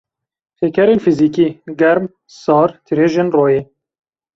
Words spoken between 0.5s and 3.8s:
Pêkerên fizikî: Germ, sar, tirêjin royê